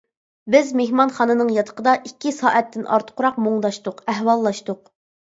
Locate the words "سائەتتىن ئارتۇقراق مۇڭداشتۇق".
2.41-4.07